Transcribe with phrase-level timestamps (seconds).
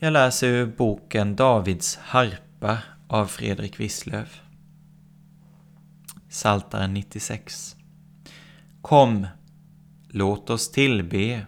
[0.00, 4.40] Jag läser ur boken Davids harpa av Fredrik Wisslöf.
[6.28, 7.76] Saltaren 96.
[8.82, 9.26] Kom,
[10.08, 11.46] låt oss tillbe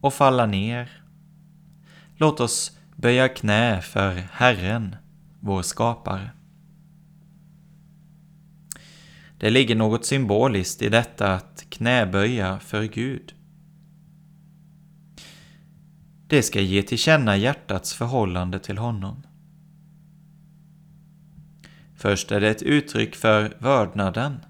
[0.00, 1.02] och falla ner.
[2.16, 4.96] Låt oss böja knä för Herren,
[5.40, 6.30] vår skapare.
[9.38, 13.34] Det ligger något symboliskt i detta att knäböja för Gud.
[16.32, 19.22] Det ska ge till känna hjärtats förhållande till honom.
[21.96, 24.40] Först är det ett uttryck för vördnaden.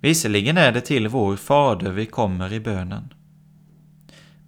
[0.00, 3.14] Visserligen är det till vår Fader vi kommer i bönen.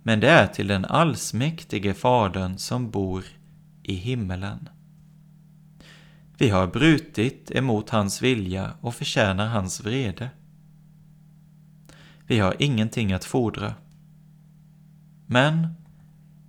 [0.03, 3.25] Men det är till den allsmäktige Fadern som bor
[3.83, 4.69] i himmelen.
[6.39, 10.31] Vi har brutit emot hans vilja och förtjänar hans vrede.
[12.27, 13.75] Vi har ingenting att fordra.
[15.31, 15.75] Men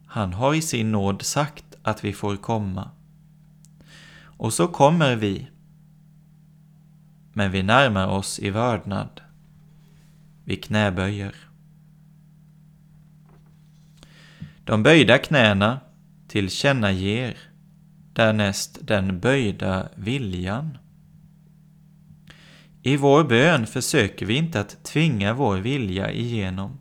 [0.06, 2.90] han har i sin nåd sagt att vi får komma.
[4.24, 5.48] Och så kommer vi.
[7.34, 9.22] Men vi närmar oss i vördnad.
[10.44, 11.36] Vi knäböjer.
[14.64, 15.80] De böjda knäna
[16.28, 17.38] tillkännager
[18.14, 20.78] därnäst den böjda viljan.
[22.82, 26.80] I vår bön försöker vi inte att tvinga vår vilja igenom.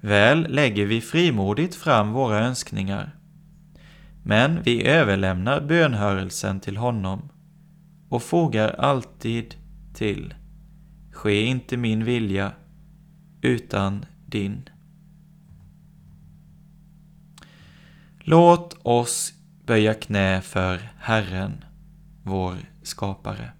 [0.00, 3.16] Väl lägger vi frimodigt fram våra önskningar,
[4.22, 7.28] men vi överlämnar bönhörelsen till honom
[8.08, 9.54] och fogar alltid
[9.94, 10.34] till
[11.12, 12.52] Ske inte min vilja,
[13.42, 14.68] utan din.
[18.18, 19.32] Låt oss
[19.66, 21.64] böja knä för Herren,
[22.22, 23.52] vår skapare.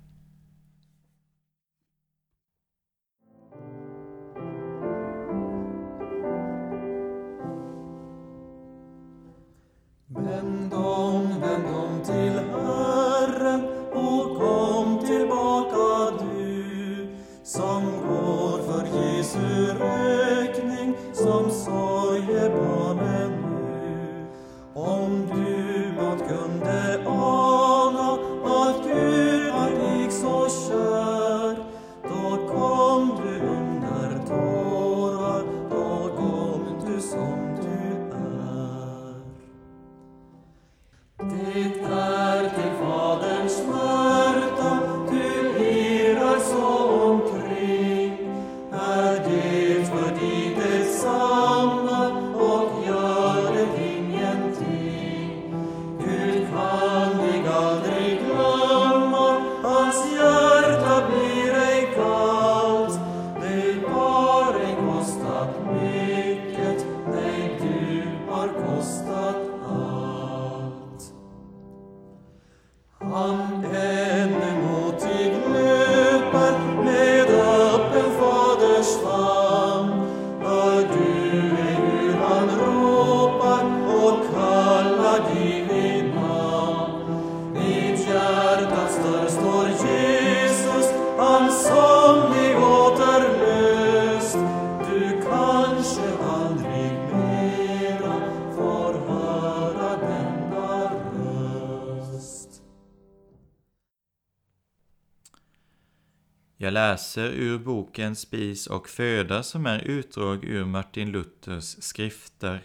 [106.63, 112.63] Jag läser ur boken Spis och föda som är utdrag ur Martin Luthers skrifter.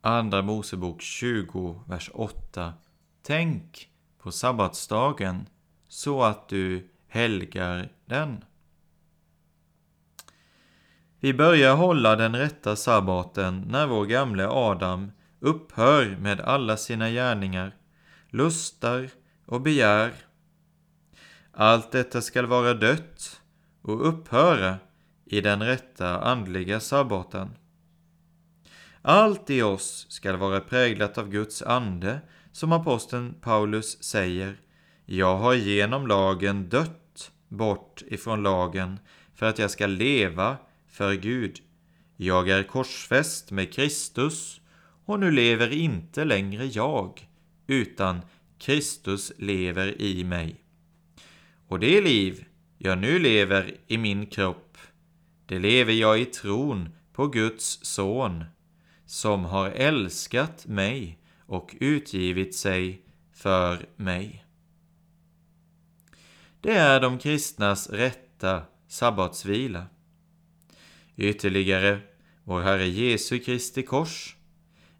[0.00, 2.72] Andra Mosebok 20, vers 8.
[3.22, 3.88] Tänk
[4.18, 5.46] på sabbatsdagen
[5.88, 8.44] så att du helgar den.
[11.20, 17.76] Vi börjar hålla den rätta sabbaten när vår gamle Adam upphör med alla sina gärningar,
[18.30, 19.10] lustar
[19.46, 20.29] och begär.
[21.60, 23.40] Allt detta skall vara dött
[23.82, 24.78] och upphöra
[25.26, 27.50] i den rätta andliga sabbaten.
[29.02, 32.20] Allt i oss skall vara präglat av Guds ande,
[32.52, 34.60] som aposteln Paulus säger,
[35.06, 38.98] jag har genom lagen dött bort ifrån lagen
[39.34, 40.56] för att jag ska leva
[40.88, 41.60] för Gud.
[42.16, 44.60] Jag är korsfäst med Kristus
[45.04, 47.28] och nu lever inte längre jag,
[47.66, 48.20] utan
[48.58, 50.60] Kristus lever i mig.
[51.70, 52.44] Och det liv
[52.78, 54.78] jag nu lever i min kropp,
[55.46, 58.44] det lever jag i tron på Guds son,
[59.06, 63.02] som har älskat mig och utgivit sig
[63.32, 64.44] för mig.
[66.60, 69.86] Det är de kristnas rätta sabbatsvila.
[71.16, 71.98] Ytterligare
[72.44, 74.36] vår Herre Jesu Kristi kors,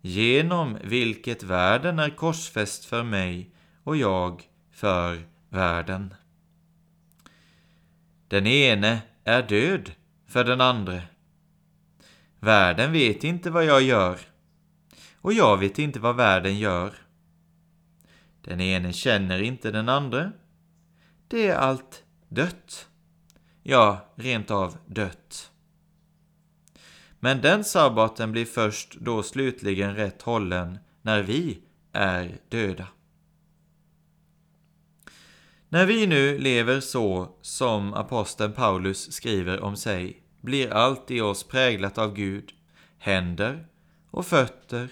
[0.01, 3.51] genom vilket världen är korsfäst för mig
[3.83, 6.15] och jag för världen.
[8.31, 9.93] Den ene är död
[10.27, 11.03] för den andre.
[12.41, 14.19] Världen vet inte vad jag gör
[15.21, 16.95] och jag vet inte vad världen gör.
[18.43, 20.33] Den ene känner inte den andre.
[21.29, 22.89] Det är allt dött.
[23.63, 25.51] Ja, rent av dött.
[27.21, 31.63] Men den sabbaten blir först då slutligen rätt hållen när vi
[31.93, 32.87] är döda.
[35.73, 41.45] När vi nu lever så som aposteln Paulus skriver om sig blir allt i oss
[41.45, 42.53] präglat av Gud,
[42.99, 43.67] händer
[44.11, 44.89] och fötter,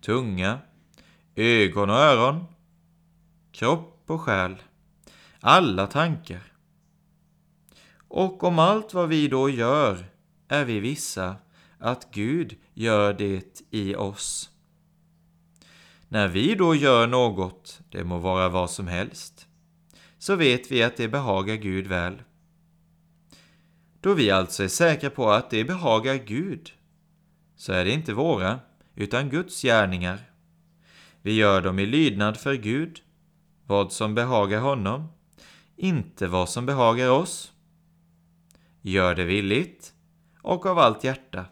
[0.00, 0.58] tunga,
[1.34, 2.44] ögon och öron,
[3.52, 4.56] kropp och själ,
[5.40, 6.52] alla tankar.
[8.08, 10.06] Och om allt vad vi då gör
[10.48, 11.36] är vi vissa
[11.78, 14.50] att Gud gör det i oss.
[16.08, 19.48] När vi då gör något, det må vara vad som helst,
[20.24, 22.22] så vet vi att det behagar Gud väl.
[24.00, 26.72] Då vi alltså är säkra på att det behagar Gud,
[27.56, 28.60] så är det inte våra,
[28.94, 30.30] utan Guds gärningar.
[31.22, 33.00] Vi gör dem i lydnad för Gud,
[33.66, 35.08] vad som behagar honom,
[35.76, 37.52] inte vad som behagar oss.
[38.80, 39.92] Gör det villigt
[40.42, 41.46] och av allt hjärta.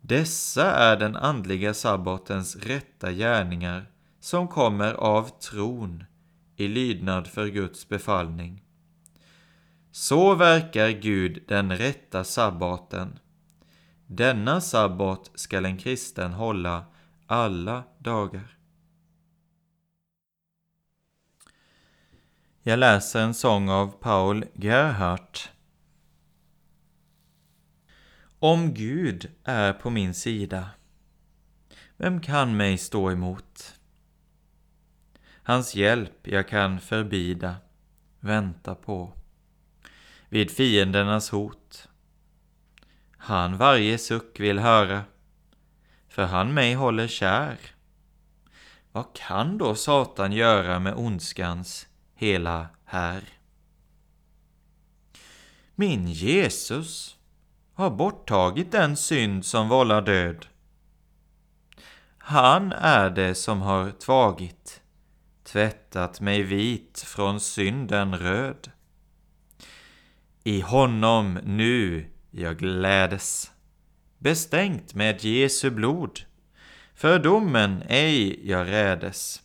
[0.00, 3.86] Dessa är den andliga sabbatens rätta gärningar
[4.20, 6.04] som kommer av tron
[6.62, 8.64] i lydnad för Guds befallning.
[9.90, 13.18] Så verkar Gud den rätta sabbaten.
[14.06, 16.84] Denna sabbat skall en kristen hålla
[17.26, 18.56] alla dagar.
[22.62, 25.50] Jag läser en sång av Paul Gerhardt.
[28.38, 30.70] Om Gud är på min sida,
[31.96, 33.71] vem kan mig stå emot?
[35.52, 37.56] Hans hjälp jag kan förbida,
[38.20, 39.12] vänta på.
[40.28, 41.88] Vid fiendernas hot.
[43.16, 45.04] Han varje suck vill höra,
[46.08, 47.58] för han mig håller kär.
[48.92, 53.22] Vad kan då Satan göra med ondskans hela här?
[55.74, 57.16] Min Jesus
[57.74, 60.46] har borttagit den synd som vållar död.
[62.18, 64.81] Han är det som har tvagit
[65.52, 68.70] tvättat mig vit från synden röd.
[70.44, 73.52] I honom nu jag glädes,
[74.18, 76.20] bestänkt med Jesu blod,
[76.94, 79.42] för domen ej jag rädes.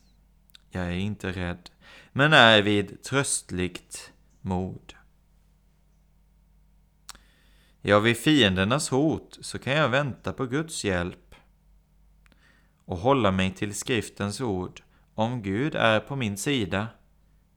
[0.69, 1.69] Jag är inte rädd,
[2.11, 4.11] men är vid tröstligt
[4.41, 4.93] mod.
[7.81, 11.35] Ja, vid fiendernas hot så kan jag vänta på Guds hjälp
[12.85, 14.81] och hålla mig till skriftens ord
[15.17, 16.87] om Gud är på min sida,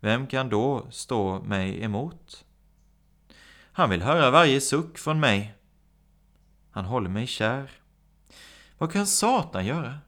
[0.01, 2.45] vem kan då stå mig emot?
[3.73, 5.55] Han vill höra varje suck från mig.
[6.71, 7.71] Han håller mig kär.
[8.79, 9.99] Vad kan Satan göra?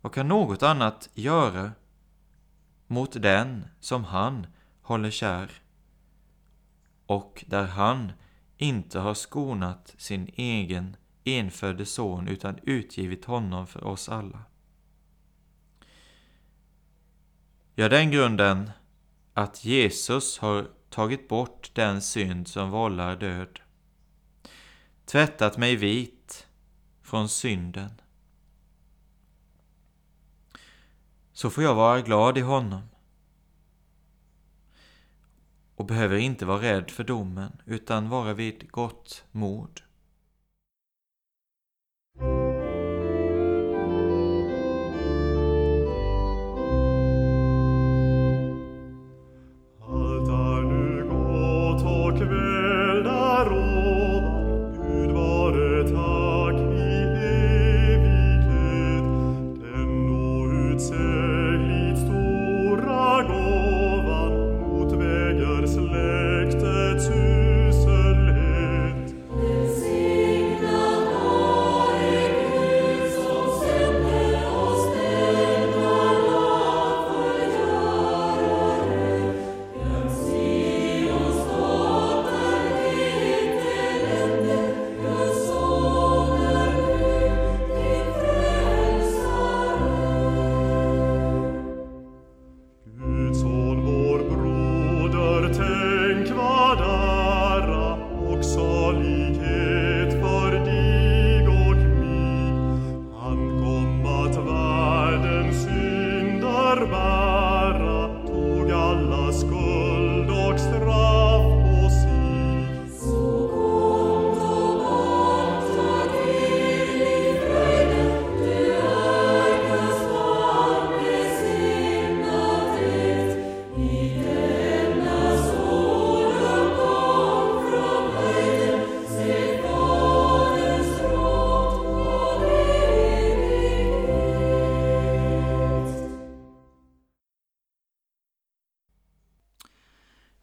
[0.00, 1.72] Vad kan något annat göra
[2.86, 4.46] mot den som han
[4.82, 5.50] håller kär?
[7.06, 8.12] Och där han
[8.56, 14.44] inte har skonat sin egen enfödde son utan utgivit honom för oss alla.
[17.76, 18.70] Ja, den grunden
[19.32, 23.60] att Jesus har tagit bort den synd som vållar död.
[25.04, 26.46] Tvättat mig vit
[27.02, 27.90] från synden.
[31.32, 32.82] Så får jag vara glad i honom.
[35.74, 39.83] Och behöver inte vara rädd för domen, utan vara vid gott mod.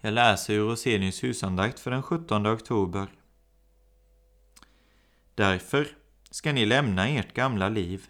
[0.03, 3.07] Jag läser ur Rosenius husandakt för den 17 oktober.
[5.35, 5.87] Därför
[6.31, 8.07] ska ni lämna ert gamla liv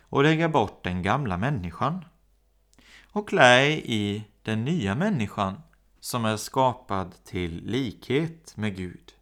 [0.00, 2.04] och lägga bort den gamla människan
[3.12, 5.60] och klä er i den nya människan
[6.00, 9.12] som är skapad till likhet med Gud.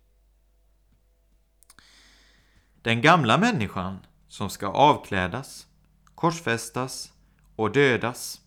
[2.82, 3.98] Den gamla människan
[4.28, 5.66] som ska avklädas,
[6.14, 7.12] korsfästas
[7.56, 8.40] och dödas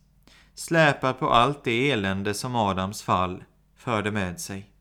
[0.59, 3.43] släpar på allt det elände som Adams fall
[3.75, 4.71] förde med sig.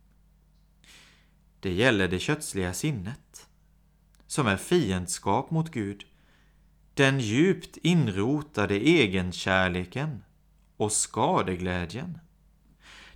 [1.61, 3.49] Det gäller det kötsliga sinnet,
[4.26, 6.04] som är fiendskap mot Gud,
[6.94, 10.25] den djupt inrotade egenkärleken
[10.76, 12.18] och skadeglädjen.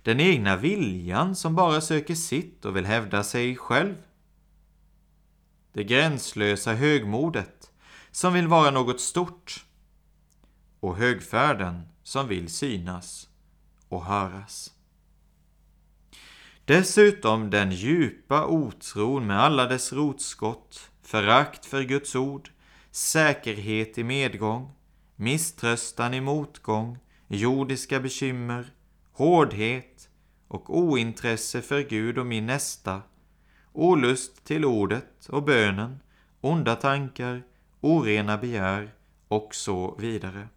[0.03, 3.95] Den egna viljan som bara söker sitt och vill hävda sig själv.
[5.73, 7.71] Det gränslösa högmodet
[8.11, 9.65] som vill vara något stort.
[10.79, 13.29] Och högfärden som vill synas
[13.89, 14.73] och höras.
[16.65, 22.49] Dessutom den djupa otron med alla dess rotskott, förakt för Guds ord,
[22.91, 24.71] säkerhet i medgång,
[25.15, 28.73] misströstan i motgång, jordiska bekymmer,
[29.11, 30.09] hårdhet
[30.47, 33.01] och ointresse för Gud och min nästa,
[33.73, 35.99] olust till ordet och bönen,
[36.41, 37.43] onda tankar,
[37.81, 38.93] orena begär
[39.27, 40.47] och så vidare.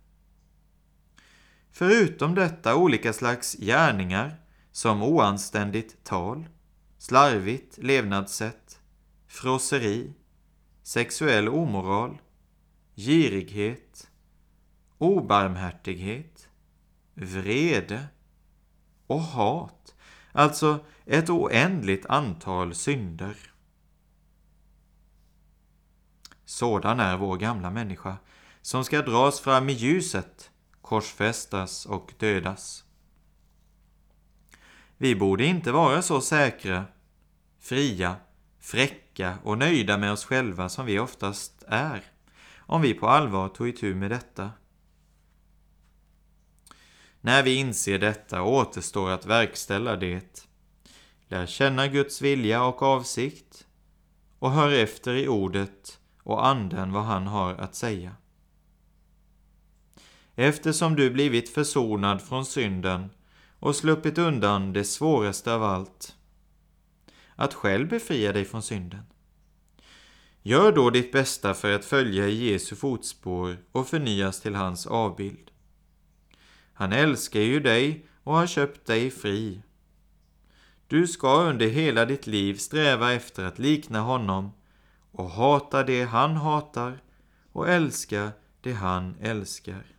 [1.79, 4.37] Förutom detta olika slags gärningar
[4.73, 6.49] som oanständigt tal,
[6.99, 8.81] slarvigt levnadssätt,
[9.27, 10.15] frosseri,
[10.83, 12.19] sexuell omoral,
[12.95, 14.11] girighet,
[14.99, 16.49] obarmhärtighet,
[17.15, 18.07] vrede
[19.07, 19.95] och hat,
[20.33, 23.37] alltså ett oändligt antal synder.
[26.45, 28.17] Sådan är vår gamla människa,
[28.63, 30.51] som ska dras fram i ljuset,
[30.87, 32.85] korsfästas och dödas.
[34.97, 36.85] Vi borde inte vara så säkra,
[37.61, 38.17] fria,
[38.61, 42.05] fräcka och nöjda med oss själva som vi oftast är,
[42.59, 44.51] om vi på allvar tog itu med detta.
[47.21, 50.49] När vi inser detta återstår att verkställa det.
[51.29, 53.67] Lär känna Guds vilja och avsikt
[54.39, 58.17] och hör efter i ordet och anden vad han har att säga.
[60.39, 63.11] Eftersom du blivit försonad från synden
[63.59, 66.17] och sluppit undan det svåraste av allt,
[67.37, 69.03] att själv befria dig från synden.
[70.43, 75.51] Gör då ditt bästa för att följa i Jesu fotspår och förnyas till hans avbild.
[76.73, 79.63] Han älskar ju dig och har köpt dig fri.
[80.87, 84.53] Du ska under hela ditt liv sträva efter att likna honom
[85.13, 86.99] och hata det han hatar
[87.53, 89.96] och älska det han älskar.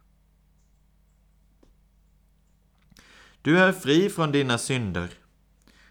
[3.48, 5.10] Du är fri från dina synder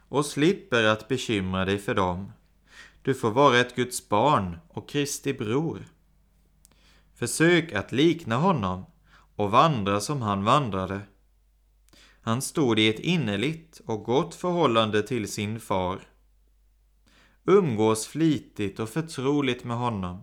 [0.09, 2.33] och slipper att bekymra dig för dem.
[3.03, 5.85] Du får vara ett Guds barn och Kristi bror.
[7.15, 8.85] Försök att likna honom
[9.37, 11.01] och vandra som han vandrade.
[12.21, 16.01] Han stod i ett innerligt och gott förhållande till sin far.
[17.45, 20.23] Umgås flitigt och förtroligt med honom.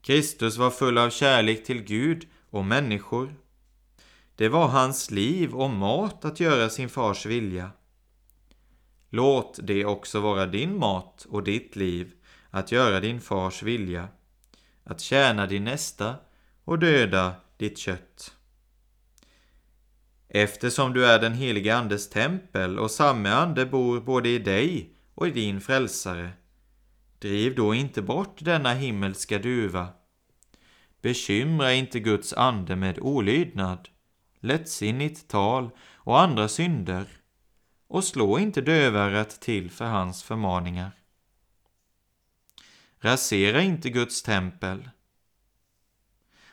[0.00, 3.34] Kristus var full av kärlek till Gud och människor.
[4.38, 7.70] Det var hans liv och mat att göra sin fars vilja.
[9.10, 12.12] Låt det också vara din mat och ditt liv
[12.50, 14.08] att göra din fars vilja,
[14.84, 16.14] att tjäna din nästa
[16.64, 18.34] och döda ditt kött.
[20.28, 25.28] Eftersom du är den helige Andes tempel och samme ande bor både i dig och
[25.28, 26.30] i din frälsare,
[27.18, 29.88] driv då inte bort denna himmelska duva.
[31.02, 33.88] Bekymra inte Guds ande med olydnad,
[34.40, 37.06] lättsinnigt tal och andra synder
[37.88, 40.92] och slå inte dövörat till för hans förmaningar.
[43.00, 44.90] Rasera inte Guds tempel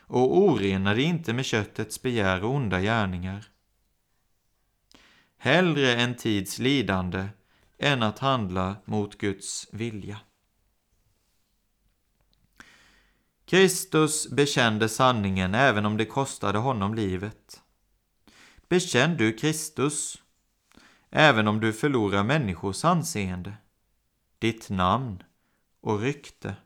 [0.08, 3.46] och orena dig inte med köttets begär och onda gärningar.
[5.38, 7.28] Hellre en tids lidande
[7.78, 10.20] än att handla mot Guds vilja.
[13.44, 17.62] Kristus bekände sanningen även om det kostade honom livet.
[18.68, 20.22] Bekänn du Kristus,
[21.10, 23.54] även om du förlorar människors anseende,
[24.38, 25.22] ditt namn
[25.80, 26.56] och rykte,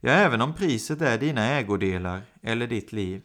[0.00, 3.22] ja, även om priset är dina ägodelar eller ditt liv.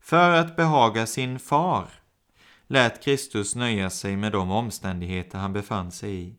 [0.00, 1.88] För att behaga sin far
[2.66, 6.36] lät Kristus nöja sig med de omständigheter han befann sig i.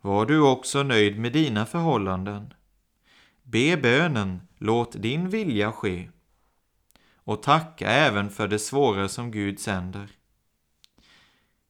[0.00, 2.54] Var du också nöjd med dina förhållanden?
[3.42, 6.08] Be bönen, låt din vilja ske
[7.24, 10.08] och tacka även för det svåra som Gud sänder.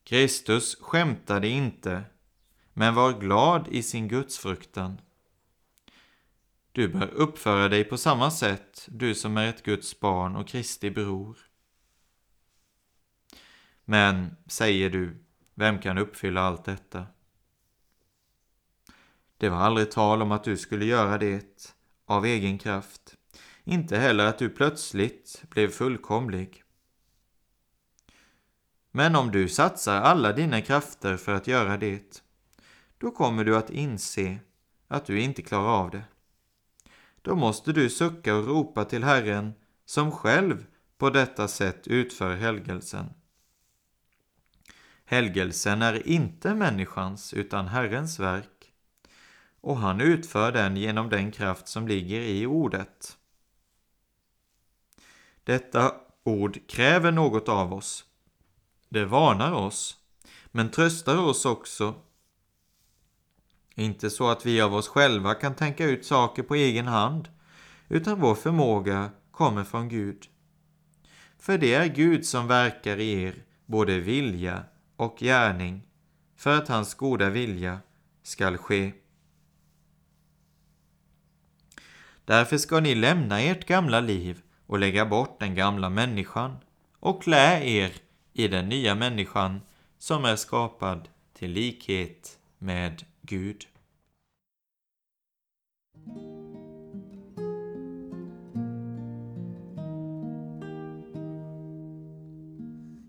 [0.04, 2.04] Kristus skämtade inte,
[2.72, 5.00] men var glad i sin gudsfruktan.
[6.72, 10.90] Du bör uppföra dig på samma sätt, du som är ett Guds barn och Kristi
[10.90, 11.38] bror.
[13.84, 17.06] Men, säger du, vem kan uppfylla allt detta?
[19.36, 21.74] Det var aldrig tal om att du skulle göra det
[22.06, 23.16] av egen kraft,
[23.64, 26.62] inte heller att du plötsligt blev fullkomlig.
[28.90, 32.22] Men om du satsar alla dina krafter för att göra det,
[32.98, 34.38] då kommer du att inse
[34.88, 36.04] att du inte klarar av det.
[37.22, 39.52] Då måste du sucka och ropa till Herren
[39.84, 40.66] som själv
[40.98, 43.06] på detta sätt utför helgelsen.
[45.04, 48.72] Helgelsen är inte människans utan Herrens verk
[49.60, 53.18] och han utför den genom den kraft som ligger i ordet.
[55.44, 58.04] Detta ord kräver något av oss.
[58.88, 59.96] Det varnar oss,
[60.46, 61.94] men tröstar oss också.
[63.74, 67.28] Inte så att vi av oss själva kan tänka ut saker på egen hand,
[67.88, 70.26] utan vår förmåga kommer från Gud.
[71.38, 74.64] För det är Gud som verkar i er både vilja
[74.96, 75.82] och gärning
[76.36, 77.80] för att hans goda vilja
[78.22, 78.92] skall ske.
[82.24, 86.56] Därför ska ni lämna ert gamla liv och lägga bort den gamla människan
[87.00, 87.92] och klä er
[88.32, 89.60] i den nya människan
[89.98, 93.66] som är skapad till likhet med Gud.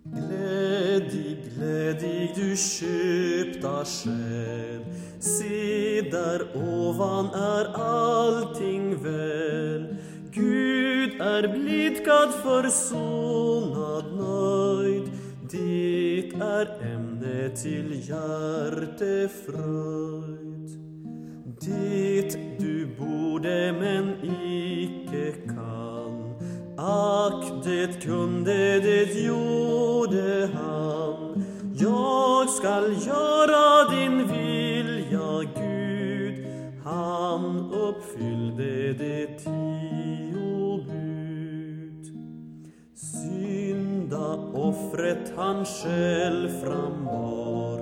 [0.04, 4.86] Glädig, glädig du köpta själ
[5.20, 9.96] Se där ovan är allting väl
[10.36, 15.12] Gud är blidkad, försonad, nöjd
[15.52, 18.94] Det är ämne till hjärtefröjd
[21.62, 26.34] Det du borde men icke kan.
[26.78, 31.44] Ack, det kunde, det gjorde han.
[31.76, 36.46] Jag skall göra din vilja, Gud.
[36.84, 39.83] Han uppfyllde det tid.
[44.54, 47.78] Offret han själv frambar.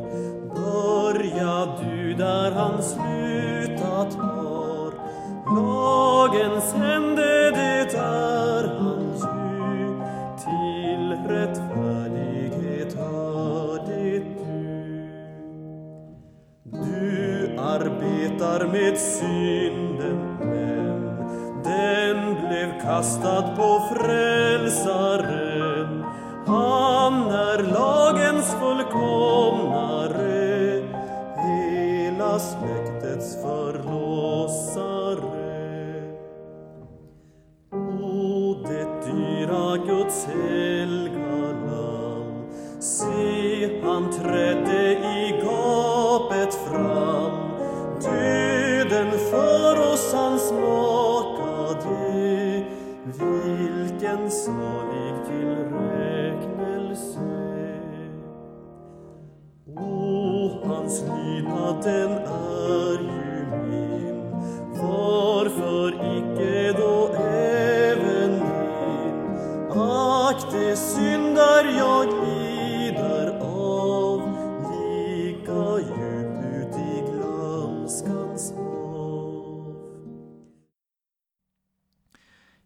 [0.56, 4.42] Börja du där han slutat har
[5.56, 10.00] Lagens hände det är hans ju
[10.44, 15.20] Till rättfärdighet hör det du.
[16.64, 21.02] Du arbetar med synden men
[21.64, 25.51] den blev kastad på frälsaren.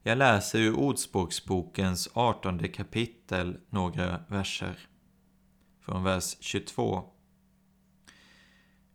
[0.07, 4.79] Jag läser ur Ordspråksbokens 18 kapitel några verser.
[5.79, 7.03] Från vers 22.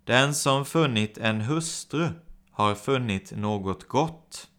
[0.04, 2.08] Den som funnit en hustru
[2.50, 4.50] har funnit något gott.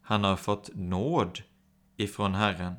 [0.00, 1.38] Han har fått nåd
[1.96, 2.74] ifrån Herren.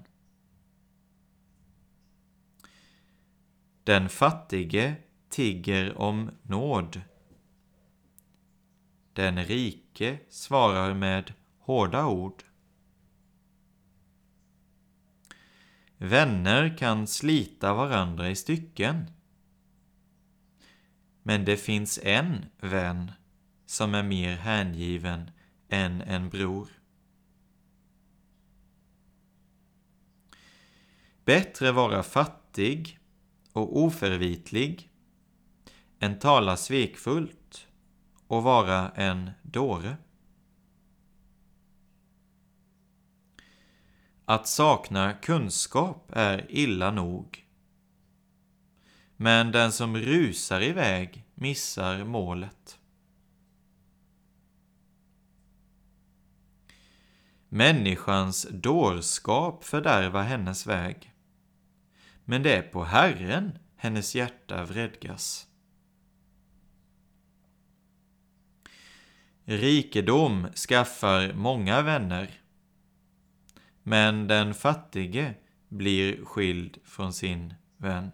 [3.84, 4.96] Den fattige
[5.30, 7.02] tigger om nåd.
[9.14, 12.44] Den rike svarar med hårda ord.
[16.02, 19.06] Vänner kan slita varandra i stycken.
[21.24, 23.12] Men det finns en vän
[23.66, 25.32] som är mer hängiven
[25.70, 26.68] än en bror.
[31.26, 33.00] Bättre vara fattig
[33.54, 34.90] och oförvitlig
[36.00, 37.68] än tala svekfullt
[38.28, 39.98] och vara en dåre.
[44.30, 47.46] Att sakna kunskap är illa nog.
[49.16, 52.80] men den som rusar iväg missar målet.
[57.50, 61.14] Människans dårskap fördärvar hennes väg,
[62.26, 65.48] men det är på Herren hennes hjärta vredgas.
[69.46, 72.39] Rikedom skaffar många vänner,
[73.84, 75.34] men den fattige
[75.70, 78.12] blir skild från sin vän.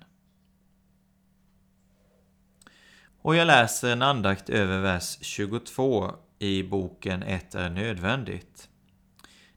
[3.22, 8.70] Och jag läser en andakt över vers 22 i boken Ett är nödvändigt.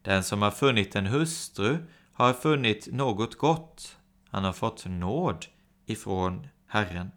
[0.02, 1.78] Den som har funnit en hustru
[2.12, 3.96] har funnit något gott.
[4.30, 5.46] Han har fått nåd
[5.86, 7.10] ifrån Herren.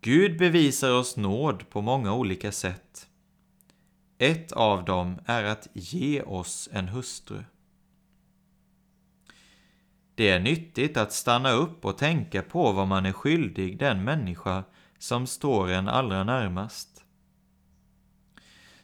[0.00, 3.08] Gud bevisar oss nåd på många olika sätt.
[4.18, 7.44] Ett av dem är att ge oss en hustru.
[10.14, 14.64] Det är nyttigt att stanna upp och tänka på vad man är skyldig den människa
[14.98, 17.04] som står en allra närmast.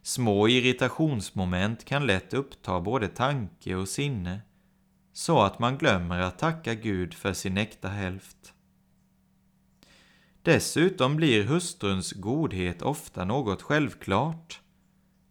[0.03, 4.40] Små irritationsmoment kan lätt uppta både tanke och sinne,
[5.12, 8.55] så att man glömmer att tacka Gud för sin äkta hälft.
[10.42, 14.62] Dessutom blir hustruns godhet ofta något självklart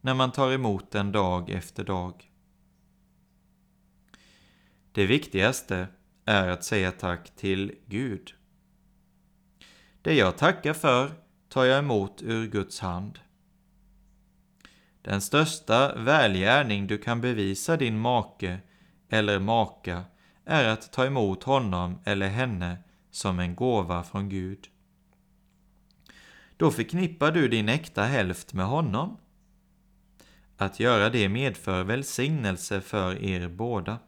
[0.02, 2.30] när man tar emot den dag efter dag.
[4.92, 5.86] Det viktigaste
[6.24, 8.34] är att säga tack till Gud.
[10.02, 11.10] Det jag tackar för
[11.48, 13.18] tar jag emot ur Guds hand.
[15.02, 18.58] Den största välgärning du kan bevisa din make
[19.08, 20.04] eller maka
[20.44, 22.78] är att ta emot honom eller henne
[23.10, 24.68] som en gåva från Gud.
[26.56, 29.16] Då förknippar du din äkta hälft med honom.
[30.62, 33.98] Att göra det medför välsignelse för er båda.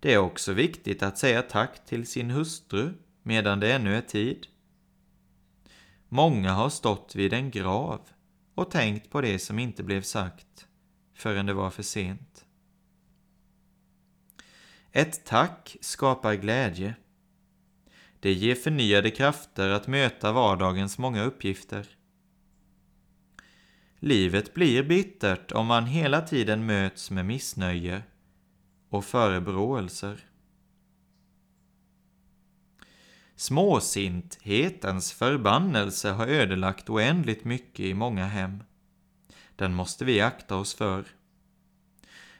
[0.00, 4.46] Det är också viktigt att säga tack till sin hustru medan det ännu är tid.
[6.08, 8.00] Många har stått vid en grav
[8.54, 10.66] och tänkt på det som inte blev sagt
[11.14, 12.44] förrän det var för sent.
[14.92, 16.94] Ett tack skapar glädje.
[18.20, 21.99] Det ger förnyade krafter att möta vardagens många uppgifter.
[24.02, 28.02] Livet blir bittert om man hela tiden möts med missnöje
[28.88, 30.24] och förebråelser.
[33.36, 38.62] Småsinthetens förbannelse har ödelagt oändligt mycket i många hem.
[39.56, 41.04] Den måste vi akta oss för.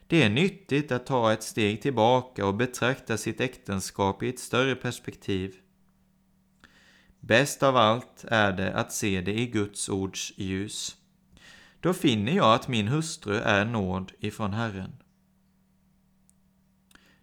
[0.06, 4.74] Det är nyttigt att ta ett steg tillbaka och betrakta sitt äktenskap i ett större
[4.74, 5.56] perspektiv.
[7.20, 10.96] Bäst av allt är det att se det i Guds ords ljus.
[11.80, 14.96] Då finner jag att min hustru är nåd ifrån Herren.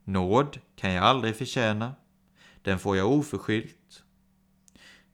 [0.03, 1.95] Nåd kan jag aldrig förtjäna,
[2.61, 4.03] den får jag oförskyllt.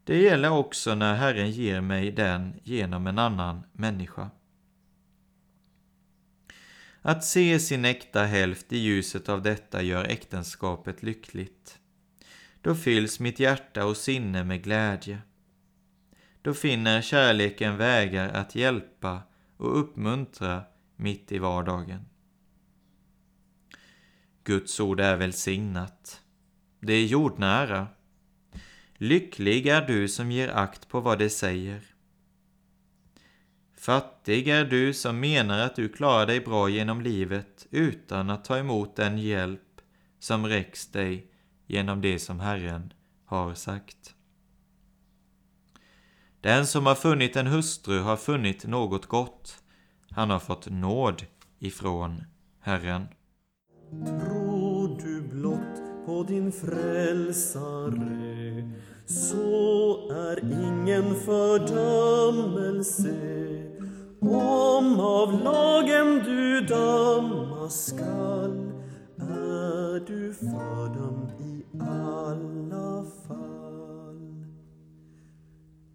[0.03, 4.29] Det gäller också när Herren ger mig den genom en annan människa.
[7.01, 11.79] Att se sin äkta hälft i ljuset av detta gör äktenskapet lyckligt.
[12.61, 15.19] Då fylls mitt hjärta och sinne med glädje.
[16.41, 19.21] Då finner kärleken vägar att hjälpa
[19.63, 20.63] och uppmuntra
[20.95, 22.05] mitt i vardagen.
[24.43, 26.21] Guds ord är välsignat.
[26.79, 27.87] Det är jordnära.
[28.93, 31.81] Lycklig är du som ger akt på vad det säger.
[33.77, 38.57] Fattig är du som menar att du klarar dig bra genom livet utan att ta
[38.57, 39.81] emot den hjälp
[40.19, 41.31] som räcks dig
[41.65, 42.93] genom det som Herren
[43.25, 44.15] har sagt.
[46.43, 49.55] Den som har funnit en hustru har funnit något gott.
[50.09, 51.23] Han har fått nåd
[51.59, 52.23] ifrån
[52.61, 53.07] Herren.
[54.05, 57.93] Tror du blott på din frälsare
[59.05, 63.13] så är ingen fördömelse
[64.21, 68.71] om av lagen du dömas skall
[69.17, 73.52] är du fördömd i alla fall.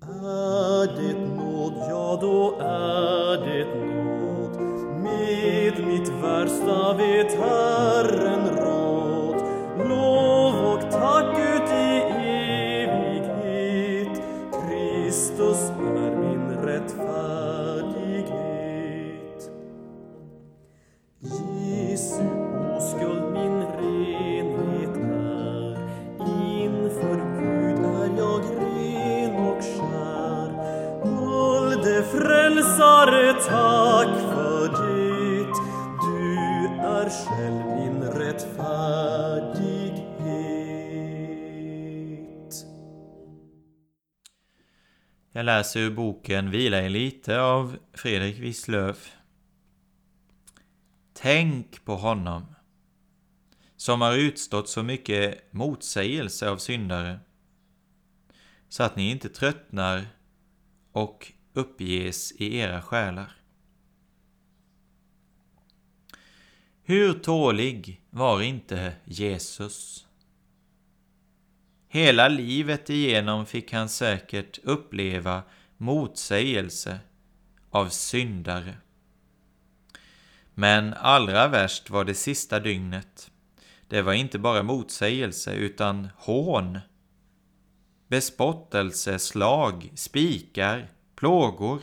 [0.08, 4.60] Är det nåd, ja då är det nåd.
[5.02, 8.67] Med mitt värsta vet Herren
[45.48, 49.12] läser ur boken Vila i lite av Fredrik Wisslöf.
[51.12, 52.54] Tänk på honom
[53.76, 57.20] som har utstått så mycket motsägelse av syndare
[58.68, 60.06] så att ni inte tröttnar
[60.92, 63.32] och uppges i era själar.
[66.82, 70.07] Hur tålig var inte Jesus?
[71.90, 75.42] Hela livet igenom fick han säkert uppleva
[75.76, 76.98] motsägelse
[77.70, 78.74] av syndare.
[80.54, 83.30] Men allra värst var det sista dygnet.
[83.88, 86.78] Det var inte bara motsägelse utan hån,
[88.08, 91.80] bespottelse, slag, spikar, plågor,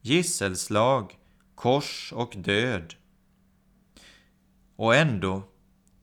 [0.00, 1.18] gisselslag,
[1.54, 2.94] kors och död.
[4.76, 5.42] Och ändå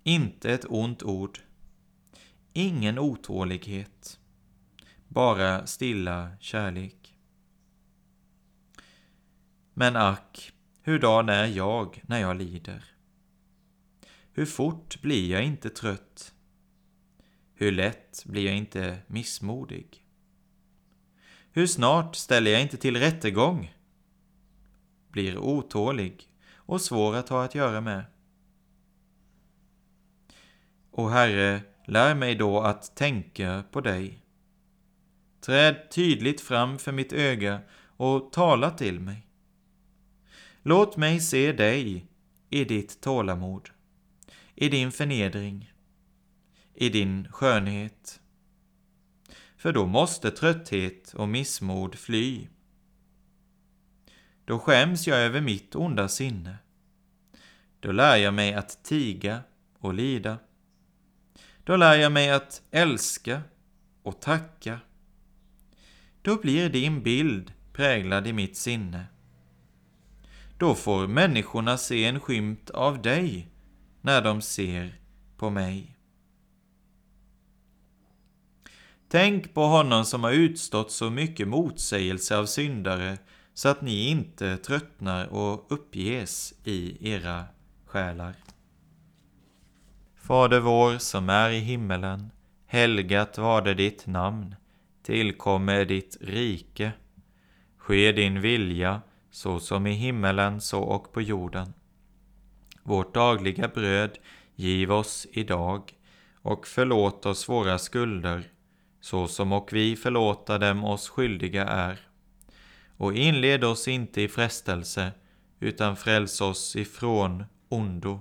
[0.03, 1.39] inte ett ont ord.
[2.53, 4.19] Ingen otålighet.
[5.07, 7.17] Bara stilla kärlek.
[9.73, 12.83] Men ack, hurdan är jag när jag lider?
[14.33, 16.33] Hur fort blir jag inte trött?
[17.53, 20.05] Hur lätt blir jag inte missmodig?
[21.51, 23.73] Hur snart ställer jag inte till rättegång?
[25.07, 28.05] Blir otålig och svår att ha att göra med.
[30.91, 34.23] O Herre, lär mig då att tänka på dig.
[35.41, 37.61] Träd tydligt fram för mitt öga
[37.97, 39.27] och tala till mig.
[40.61, 42.05] Låt mig se dig
[42.49, 43.69] i ditt tålamod,
[44.55, 45.73] i din förnedring,
[46.73, 48.19] i din skönhet.
[49.57, 52.47] För då måste trötthet och missmod fly.
[54.45, 56.57] Då skäms jag över mitt onda sinne.
[57.79, 59.41] Då lär jag mig att tiga
[59.79, 60.37] och lida.
[61.63, 63.41] Då lär jag mig att älska
[64.03, 64.79] och tacka.
[66.21, 69.05] Då blir din bild präglad i mitt sinne.
[70.57, 73.47] Då får människorna se en skymt av dig
[74.01, 74.99] när de ser
[75.37, 75.97] på mig.
[79.09, 83.17] Tänk på honom som har utstått så mycket motsägelse av syndare
[83.53, 87.45] så att ni inte tröttnar och uppges i era
[87.85, 88.35] själar.
[90.31, 92.31] Fader vår som är i himmelen.
[92.65, 94.55] Helgat varde ditt namn.
[95.03, 96.91] Tillkomme ditt rike.
[97.77, 101.73] Ske din vilja så som i himmelen så och på jorden.
[102.83, 104.17] Vårt dagliga bröd
[104.55, 105.93] giv oss idag
[106.41, 108.43] och förlåt oss våra skulder
[109.01, 111.99] så som och vi förlåta dem oss skyldiga är.
[112.97, 115.11] Och inled oss inte i frestelse
[115.59, 118.19] utan fräls oss ifrån ondo.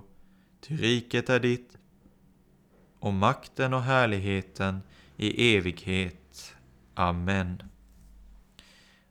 [0.61, 1.77] Ty riket är ditt
[3.01, 4.81] och makten och härligheten
[5.17, 6.55] i evighet.
[6.93, 7.63] Amen.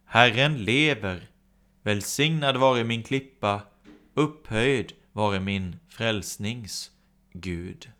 [0.04, 1.28] Herren lever,
[1.82, 3.62] välsignad vare min klippa,
[4.14, 6.90] upphöjd vare min frälsnings
[7.32, 7.90] Gud.